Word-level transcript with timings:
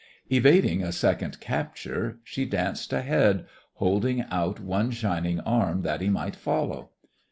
Evading 0.31 0.81
a 0.81 0.91
second 0.91 1.39
capture, 1.39 2.17
she 2.23 2.43
danced 2.45 2.91
ahead, 2.91 3.45
holding 3.73 4.23
out 4.31 4.59
one 4.59 4.89
shining 4.89 5.39
arm 5.41 5.83
that 5.83 6.01
he 6.01 6.09
might 6.09 6.35
follow. 6.35 6.89